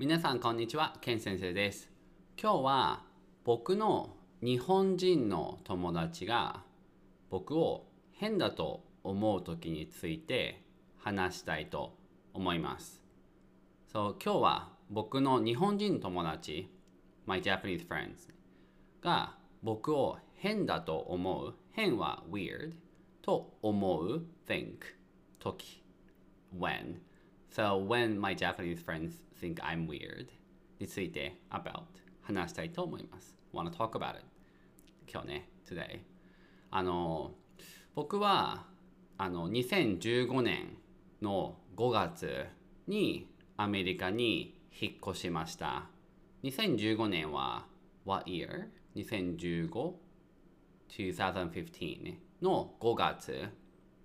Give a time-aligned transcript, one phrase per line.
[0.00, 1.90] 皆さんこんにちは、ケン先生です。
[2.40, 3.02] 今日は
[3.44, 6.62] 僕の日本人の友達が
[7.28, 10.62] 僕を変だと思う時について
[10.96, 11.98] 話したいと
[12.32, 13.02] 思います。
[13.92, 16.70] そう今日は僕の日本人友達、
[17.26, 18.32] my Japanese friends
[19.02, 22.72] が僕を変だと思う、変は weird
[23.20, 24.78] と思う think
[25.38, 25.82] 時
[26.58, 27.00] when
[27.50, 30.28] So when my Japanese friends think I'm weird
[30.78, 31.82] について about
[32.22, 33.36] 話したいと思います。
[33.52, 34.24] wanna talk about it
[35.12, 36.00] 今日ね、today
[36.70, 37.32] あの
[37.96, 38.66] 僕は
[39.18, 40.76] あの2015年
[41.20, 42.46] の5月
[42.86, 45.90] にアメリカに引っ越しました。
[46.44, 47.66] 2015年は
[48.06, 48.68] what year?
[48.94, 49.94] 2015
[50.88, 53.48] 2015の5月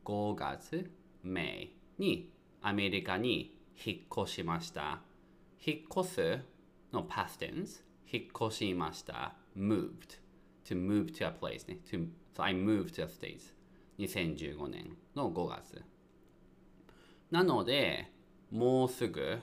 [0.03, 0.91] 5月
[1.23, 2.34] May に
[2.67, 3.55] アメリカに
[3.85, 5.01] 引っ越しました。
[5.63, 6.39] 引っ越す
[6.91, 9.35] の past tense 引っ越しました。
[9.55, 10.17] moved
[10.65, 11.77] to move to a place ね。
[11.85, 13.53] to, so I moved to a state
[13.99, 15.83] 2015年の5月。
[17.29, 18.11] なので、
[18.49, 19.37] もうすぐ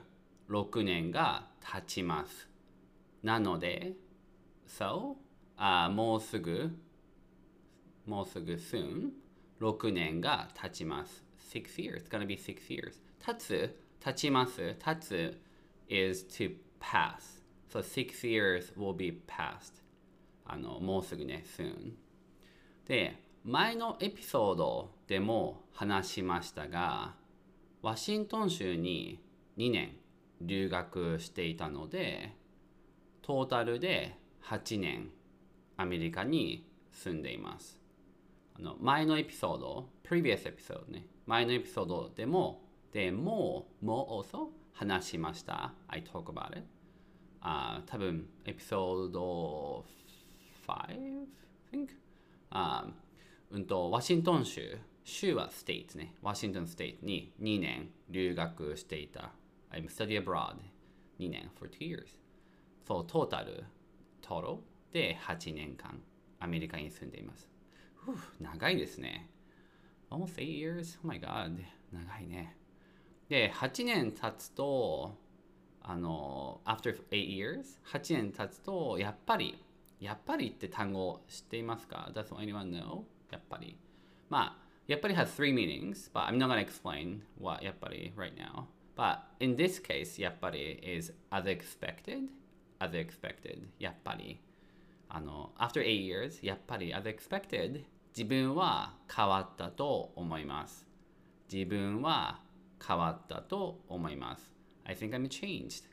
[0.51, 2.51] 6年が経ちます。
[3.23, 3.93] なので、
[4.67, 5.15] so、
[5.57, 6.77] あもうすぐ、
[8.05, 9.11] もうすぐ soon、
[9.61, 11.25] 6年が経ちます。
[11.39, 13.12] 6 years, it's gonna be 6 years.
[13.25, 15.41] 経つ、経ちます、経つ
[15.89, 17.41] ？is to pass.
[17.71, 19.81] So 6 years will be past.
[20.45, 21.93] あの、もうすぐね、soon.
[22.87, 27.15] で、前のエピソードでも話しましたが、
[27.81, 29.21] ワシントン州に
[29.57, 29.97] 2年
[30.41, 32.37] 留学していたので、
[33.23, 35.11] トータルで8年
[35.77, 37.79] アメリカに住んでいます。
[38.55, 42.62] あの前のエピソード、previous episode ね、前のエピソードでも、
[42.93, 45.75] でもう、もう also 話しました。
[45.89, 46.65] I talk about it.
[47.41, 49.85] あ多分エピソード
[50.67, 50.99] 5 I
[51.73, 51.89] think?
[52.51, 52.87] あ
[53.51, 59.33] うんと、ワシントン州、州は state ね、ワシントンステイトに2年留学していた。
[59.71, 60.57] I'm study abroad
[61.19, 62.17] 2年 for two years.
[62.87, 63.65] そう、トータル、
[64.23, 64.59] total
[64.93, 66.01] で8年間
[66.41, 67.49] アメリカに住んでいます。
[68.41, 69.31] 長いですね。
[70.11, 70.99] Almost eight years?
[71.03, 71.57] Oh my god.
[71.93, 72.57] 長いね。
[73.33, 75.17] で、8年経つと、
[75.81, 77.81] あの、after eight years?
[77.91, 79.65] 8年経つと、やっぱり、
[80.01, 83.05] やっぱりって単語知っていますか ?Does anyone know?
[83.31, 83.79] やっぱり。
[84.29, 88.67] まあ、やっぱり has three meanings, but I'm not going to explain what やっぱり right now.
[88.95, 92.29] But in this case, やっぱり is as expected,
[92.81, 94.41] as expected, やっぱり。
[95.09, 97.83] あの、after eight years, やっぱり as expected,
[98.15, 100.87] 自分は変わったと思います。
[101.51, 102.52] 自分は
[102.87, 104.53] 変わったと思います。
[104.85, 105.85] I think I'm changed.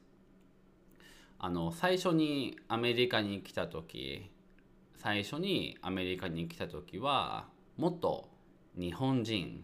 [1.38, 4.30] あの、最初にアメリカに来た時
[5.02, 8.30] 最初にアメリカに来た時は、もっと
[8.78, 9.64] 日本人、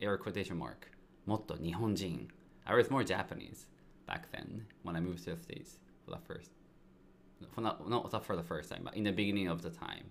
[0.00, 0.76] air quotation mark、
[1.24, 2.28] もっと日本人。
[2.66, 3.68] I was more Japanese
[4.06, 6.50] back then when I moved to the States for the first,
[7.54, 10.04] for not, not for the first time, but in the beginning of the time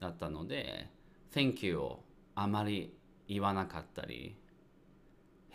[0.00, 0.90] だったので、
[1.32, 2.92] Thank you をあまり
[3.26, 4.36] 言わなかったり、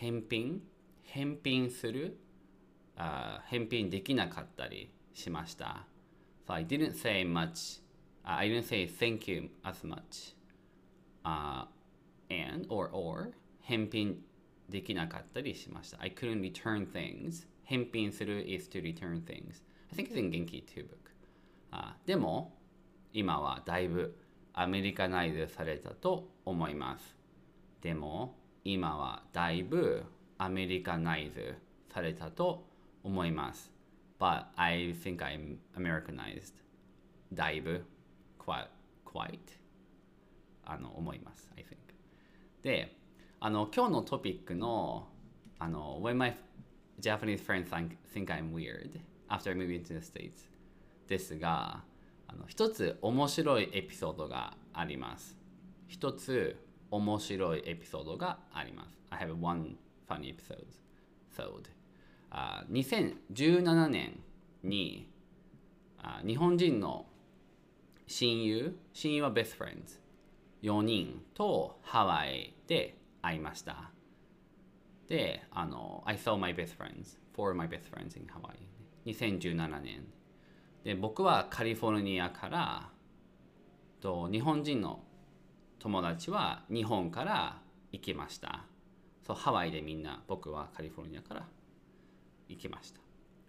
[0.02, 0.64] 返品
[1.04, 2.18] 返品する
[2.96, 5.86] あ返品できなかったりしました。
[6.48, 7.84] So I didn't say much.
[8.26, 10.36] Uh, I didn't say thank you as much.
[11.24, 11.68] Uh,
[12.32, 14.18] and or or 返品
[14.68, 16.02] できなかったりしました。
[16.02, 17.48] I couldn't return things.
[17.66, 19.62] 返品する is to return things.
[19.92, 20.98] I think it's in Genki 2 book.
[21.70, 22.58] あでも
[23.14, 24.18] 今はだいぶ
[24.54, 27.16] アメリカナイズされたと思います。
[27.82, 30.04] でも今はだいぶ
[30.38, 31.56] アメリカナイズ
[31.94, 32.64] されたと
[33.04, 33.72] 思います。
[34.20, 36.54] But I think I'm Americanized.
[37.34, 37.84] だいぶ
[38.38, 38.68] quite,
[39.06, 39.40] quite
[40.64, 41.50] あの思います。
[41.58, 41.78] I think.
[42.62, 42.96] で、
[43.40, 45.08] あの今日のトピックの
[45.58, 46.38] あの When my
[47.00, 49.00] Japanese friends think, think I'm weird
[49.30, 50.50] after moving to the States
[51.08, 51.84] ですが
[52.28, 55.36] あの一つ面白いエピソードがあります。
[55.88, 56.56] 一つ
[56.92, 59.02] 面白いエピソードがあります。
[59.10, 59.78] I have one
[60.08, 60.66] funny episode.
[61.36, 61.64] So,
[62.30, 64.20] あ2017年
[64.64, 65.10] に
[65.98, 67.06] あ日本人の
[68.08, 70.02] 親友、親友は best friends
[70.62, 73.92] 4人とハワイで会いました。
[75.08, 78.72] で、あの、I saw my best friends, for my best friends in Hawaii
[79.06, 80.06] 2017年。
[80.84, 82.90] で、僕はカリフォルニアから
[84.02, 85.04] と日本人の
[85.82, 87.58] 友達は日本から
[87.92, 88.66] 行きました。
[89.26, 91.46] そう、ハワイでみんな僕はカリフォルニアから
[92.48, 93.02] 行きました。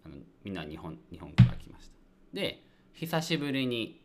[0.05, 1.93] あのみんな日本日本から来ました
[2.33, 2.63] で
[2.93, 4.01] 久しぶりに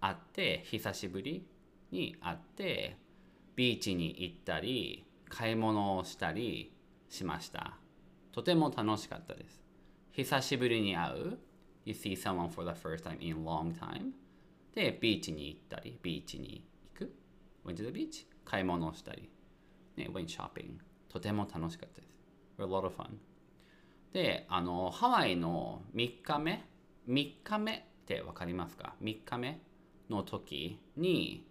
[0.00, 1.46] 会って久しぶり
[1.90, 2.96] に会って
[3.56, 6.72] ビーチに行ったり買い物をしたり
[7.08, 7.72] しました
[8.32, 9.60] とても楽しかったです
[10.12, 11.38] 久しぶりに会う
[11.84, 14.10] You see someone for the first time in a long time
[14.74, 16.62] でビーチに行ったりビーチに
[17.68, 19.28] Went to the beach 買い物をしたり、
[19.96, 20.78] ね、went shopping
[21.10, 22.16] とても楽しかったです。
[22.58, 23.08] It was a lot of fun
[24.14, 26.64] であのハワイの3日目
[27.06, 29.60] 3日目って分かりますか？3日目
[30.08, 31.46] の時に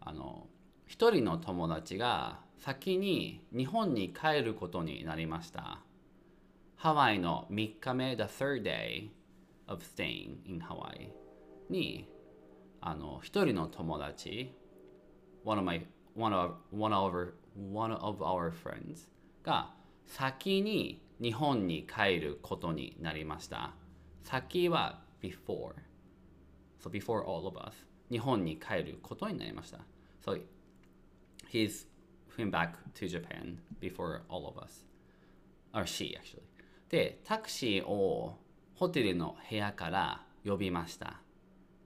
[0.00, 0.48] あの
[0.86, 5.78] 一人の友達が先に日本に帰ることになりました。
[6.74, 9.10] ハワイの3日目 The third day
[9.68, 11.10] of staying in Hawaii
[11.70, 12.08] に
[12.80, 14.52] あの一人の友達
[15.44, 15.84] one of my
[16.14, 19.08] one of one of our one of our friends
[19.42, 19.74] が
[20.06, 23.74] 先に日本に帰ることになりました
[24.24, 25.74] 先は before
[26.80, 29.78] so before all of us 日本に帰ることになりました
[30.24, 30.40] so
[31.50, 31.86] he's
[32.36, 34.84] went back to Japan before all of us
[35.72, 36.42] or she actually
[36.88, 38.38] でタクシーを
[38.74, 41.20] ホテルの部屋から呼びました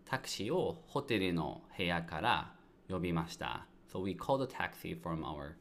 [0.05, 2.56] タクシーをホテルの部屋から
[2.89, 5.57] 呼びました So we called a taxi from our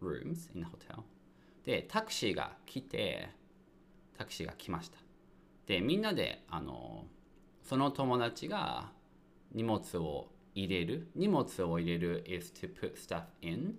[0.00, 1.02] rooms in the hotel
[1.64, 3.28] でタクシーが来て
[4.16, 4.98] タクシーが来ました
[5.66, 7.04] でみんなであの
[7.62, 8.92] その友達が
[9.52, 13.76] 荷物を入れる荷物を入れる is to put stuff in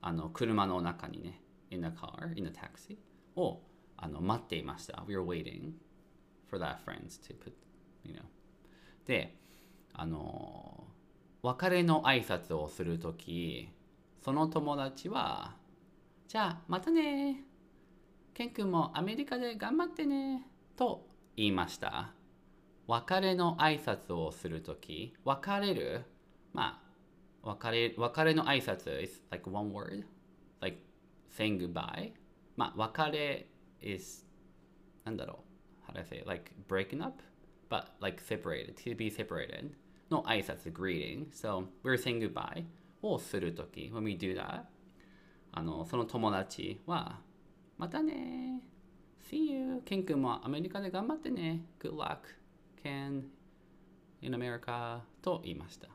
[0.00, 1.40] あの車の中にね
[1.70, 2.96] in the car in the taxi
[3.36, 3.62] を
[3.96, 5.72] あの待っていました we were waiting
[6.48, 7.52] for that friends to put
[8.04, 8.20] you know
[9.06, 9.34] で
[9.94, 10.73] あの
[11.44, 13.68] 別れの挨拶をするとき
[14.24, 15.54] その友達は
[16.26, 17.42] じゃあまたね
[18.32, 20.40] ケン君もアメリカで頑張ってね
[20.74, 21.06] と
[21.36, 22.14] 言いました
[22.86, 26.04] 別れの挨拶をするとき別れる
[26.54, 26.80] ま
[27.44, 30.06] あ別れ別れの挨拶 is like one word
[30.62, 30.78] like
[31.30, 32.12] saying goodbye
[32.56, 33.46] まあ別れ
[33.82, 34.24] is
[35.04, 35.44] なんだろ
[35.86, 36.26] う how do I say it?
[36.26, 37.22] like breaking up
[37.68, 39.72] but like separated to be separated
[40.10, 41.30] の挨拶 greeting.
[41.32, 42.64] So we're saying goodbye.
[43.02, 44.62] をするとき when we do that
[45.52, 47.20] あのその友達は
[47.76, 48.60] またね。
[49.30, 49.82] See you.
[49.84, 51.64] ケン君もアメリカで頑張ってね。
[51.80, 52.18] Good luck
[52.82, 53.22] Ken
[54.20, 55.88] in America と言いました。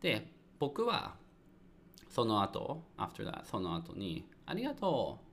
[0.00, 1.16] で僕は
[2.08, 5.26] その後 after that その後にありがとう。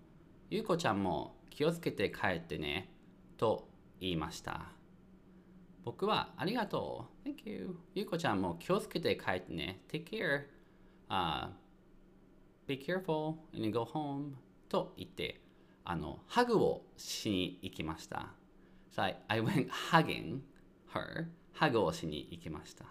[0.49, 2.89] ゆうこちゃんも気をつけて帰ってね。
[3.38, 3.67] と
[3.99, 4.67] 言いました。
[5.83, 7.30] 僕はありがとう。
[7.30, 9.81] Thank you ゆうこちゃんも気をつけて帰ってね。
[9.91, 10.45] Take care、
[11.09, 11.50] uh,
[12.68, 14.33] Be careful and go home
[14.69, 15.41] と言って
[15.83, 18.27] あのハグをしに行きました。
[18.95, 20.39] So I, I went hugging
[20.94, 22.85] her ハグをしに行きました。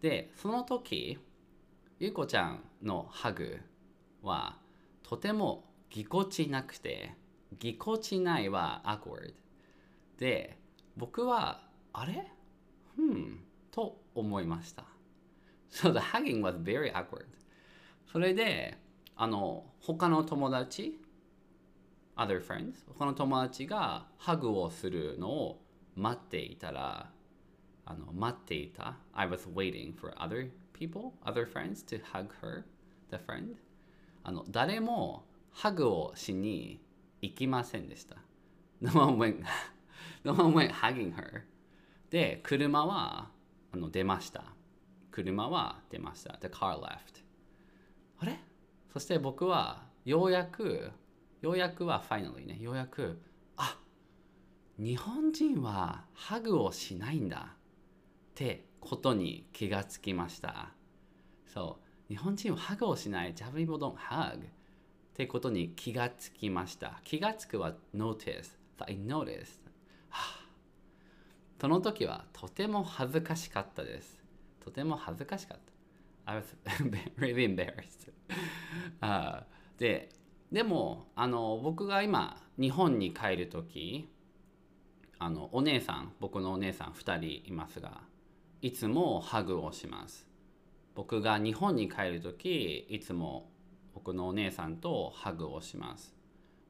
[0.00, 1.18] でその時
[2.00, 3.60] ゆうこちゃんのハグ
[4.22, 4.58] は
[5.04, 7.14] とてもぎこちなくて
[7.58, 9.34] ぎこちないは awkward
[10.18, 10.58] で
[10.96, 12.26] 僕はあれ
[12.96, 13.38] Hmm
[13.70, 14.84] と思いました
[15.70, 17.26] So the hugging was very awkward
[18.06, 18.76] それで
[19.16, 21.00] あの他の友達
[22.16, 25.62] other friends 他の友達がハグをするのを
[25.96, 27.10] 待っていたら
[27.84, 32.64] あの待っていた I was waiting for other people other friends to hug her
[33.10, 33.54] the friend
[34.24, 36.80] あの誰もハグをしに
[37.20, 38.16] 行きませんでした
[38.80, 39.44] No one went,
[40.24, 41.44] no one went hugging her
[42.12, 43.30] で車は
[43.72, 44.44] あの出ました。
[45.10, 46.36] 車は出ました。
[46.40, 47.24] The car left
[48.20, 48.38] あれ？
[48.92, 50.90] そして僕はようやく
[51.40, 52.58] ようやくは finally ね。
[52.60, 53.18] ようやく
[53.56, 53.78] あ
[54.78, 57.56] 日本人はハグをしないんだ。
[58.32, 60.68] ってことに気がつきました。
[61.46, 61.78] そ
[62.10, 62.12] う。
[62.12, 63.32] 日本人はハグをしない。
[63.32, 64.40] Japanese people don't hug っ
[65.14, 67.00] てことに気がつきました。
[67.04, 69.60] 気がつくは notice so I noticed
[70.10, 70.41] はあ
[71.62, 74.18] その時はとても恥ずかしかったです。
[74.58, 75.58] とても恥ずかしかっ
[76.24, 76.32] た。
[76.32, 76.56] I was
[77.16, 78.10] really embarrassed.
[79.00, 79.46] あ
[79.78, 80.08] で
[80.50, 84.08] でもあの僕が今日本に帰る時
[85.20, 88.00] あのお姉さん僕のお姉さん2人いますが
[88.60, 90.28] いつもハグをします。
[90.96, 93.52] 僕が日本に帰る時いつも
[93.94, 96.12] 僕のお姉さんとハグをします。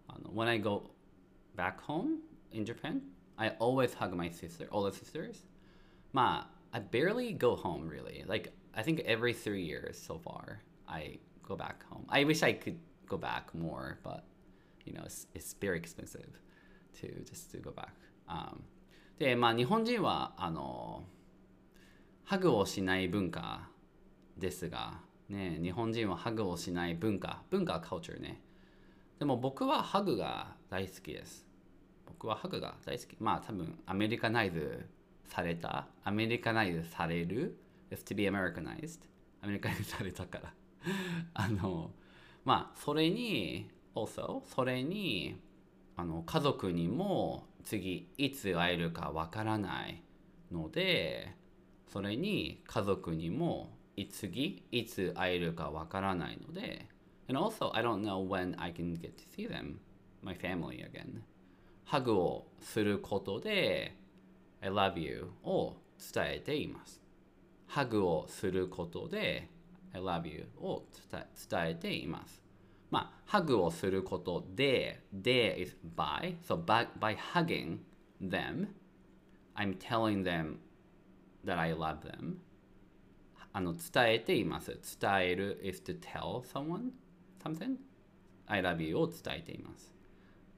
[0.06, 0.90] あの When I go
[1.56, 2.18] back home
[2.50, 3.00] in Japan
[3.37, 5.45] I always hug my sister all the sisters
[6.13, 11.19] まあ I barely go home really like I think every three years so far I
[11.47, 14.23] go back home I wish I could go back more but
[14.85, 16.29] you know it's, it's very expensive
[16.99, 17.93] to just to go back
[18.27, 18.53] あ
[19.19, 21.03] で、まあ、日本人はあの
[22.23, 23.69] ハグをしない文化
[24.37, 24.99] ですが、
[25.29, 28.41] ね、日本人はハグをしない文化文化は culture ね
[29.17, 31.47] でも僕はハグが大好きです
[32.12, 33.16] 僕はハグが大好き。
[33.18, 34.86] まあ多分アメリカナイズ
[35.24, 37.58] されたアメリカナイズされる
[37.90, 39.00] is to be Americanized
[39.40, 40.54] アメリカナイズされたから。
[41.34, 41.90] あの
[42.44, 45.40] まあそれに also それに
[45.96, 50.02] あの家族にも次いつ会えるかわからない
[50.50, 51.34] ので
[51.86, 53.76] それに家族にも
[54.10, 56.86] 次いつ会えるかわからないので。
[57.28, 59.80] And also I don't know when I can get to see them
[60.22, 61.22] my family again.
[61.84, 63.96] ハグをすることで
[64.60, 65.76] I love you を
[66.14, 67.00] 伝えています
[67.66, 69.48] ハグをすることで
[69.92, 72.42] I love you を伝えています
[72.92, 76.36] まあ、ハグをすることで、で is by.
[76.42, 77.78] So by, by hugging
[78.20, 78.68] them,
[79.56, 80.58] I'm telling them
[81.42, 82.36] that I love them.
[83.54, 84.78] あの伝えています。
[85.00, 86.90] 伝える is to tell someone
[87.42, 87.76] something.
[88.46, 89.91] I love you を伝えています。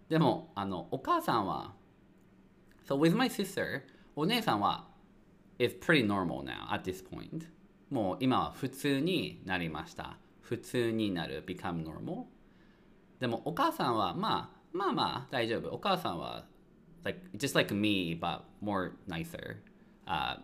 [0.09, 1.73] でも、あのお母さんは、
[2.87, 3.83] So with my sister,
[4.17, 4.87] お姉さんは
[5.59, 7.47] is pretty normal now at this point.
[7.91, 10.19] もう今は普通になりました。
[10.45, 12.25] 普通になる become normal
[13.19, 16.45] でもお母さんはまあまあまあ大丈夫お母さんは
[17.03, 19.57] like just like me but more nicer、
[20.07, 20.37] uh,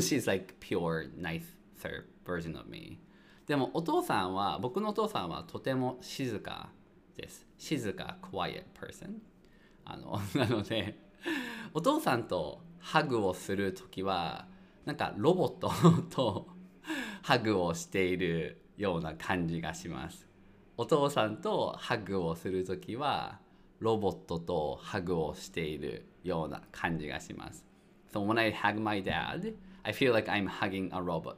[0.00, 2.98] she's like pure nicer version of me
[3.46, 6.70] でもお父さんは僕のお父さんはとても静か
[7.16, 9.18] です静か quiet person
[9.84, 10.98] あの なので
[11.72, 14.46] お父さんとハグをする時は
[14.84, 15.70] なんかロボット
[16.14, 16.48] と
[17.22, 20.28] ハグをしているような感じがします。
[20.76, 23.40] お父さんとハグをするときは
[23.78, 27.64] ロボットとハグをしているような感じがします。
[28.12, 31.36] So when I hug my dad, I feel like I'm hugging a robot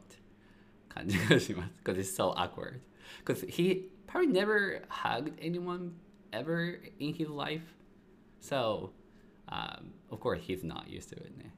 [0.89, 1.83] 感じがします。
[1.85, 2.81] Because it's so awkward.
[3.25, 5.96] Because he probably never hugged anyone
[6.34, 7.76] ever in his life.
[8.40, 8.92] So,
[9.50, 11.56] um, of course he's not used to it ね。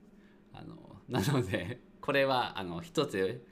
[0.54, 0.76] あの
[1.10, 3.44] なので、これはあの一つ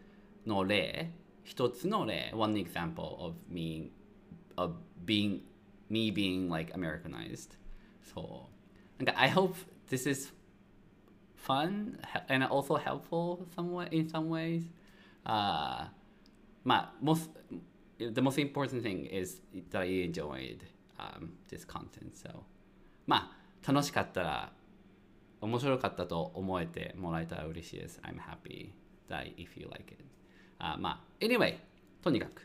[0.45, 1.11] の例
[1.43, 3.91] 一つの例 one example of me
[4.57, 4.75] of
[5.05, 5.41] being
[5.89, 7.57] me being like Americanized
[8.03, 8.47] so
[9.15, 9.55] I hope
[9.89, 10.31] this is
[11.35, 11.97] fun
[12.29, 14.63] and also helpful somewhat in some ways
[15.25, 15.85] uh
[17.01, 17.29] most
[17.98, 20.58] the most important thing is that you enjoyed
[20.98, 22.42] um, this content so
[23.06, 23.32] ま
[23.64, 24.52] あ楽しかったら
[25.40, 28.72] 面白かったと思えてもらえたら嬉しいです I'm happy
[29.08, 30.04] that if you like it
[30.58, 31.56] あまあ、anyway、
[32.02, 32.42] とにかく、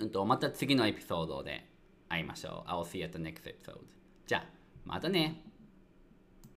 [0.00, 1.66] うんと、また次のエピソードで
[2.08, 2.70] 会いましょう。
[2.70, 3.80] I'll see you at the next episode.
[4.26, 4.44] じゃあ、
[4.84, 5.42] またね。